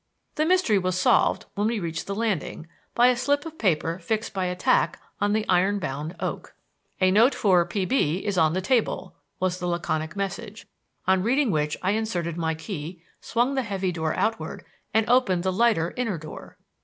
The 0.33 0.47
mystery 0.47 0.79
was 0.79 0.99
solved, 0.99 1.45
when 1.53 1.67
we 1.67 1.79
reached 1.79 2.07
the 2.07 2.15
landing, 2.15 2.65
by 2.95 3.09
a 3.09 3.15
slip 3.15 3.45
of 3.45 3.59
paper 3.59 3.99
fixed 3.99 4.33
by 4.33 4.45
a 4.45 4.55
tack 4.55 4.99
on 5.19 5.33
the 5.33 5.47
iron 5.47 5.77
bound 5.77 6.15
"oak." 6.19 6.55
"A 6.99 7.11
note 7.11 7.35
for 7.35 7.63
P. 7.67 7.85
B. 7.85 8.25
is 8.25 8.35
on 8.35 8.53
the 8.53 8.61
table," 8.61 9.15
was 9.39 9.59
the 9.59 9.67
laconic 9.67 10.15
message: 10.15 10.65
on 11.05 11.21
reading 11.21 11.51
which 11.51 11.77
I 11.83 11.91
inserted 11.91 12.35
my 12.35 12.55
key, 12.55 13.03
swung 13.19 13.53
the 13.53 13.61
heavy 13.61 13.91
door 13.91 14.15
outward, 14.15 14.65
and 14.91 15.07
opened 15.07 15.43
the 15.43 15.53
lighter 15.53 15.93
inner 15.95 16.17
door. 16.17 16.57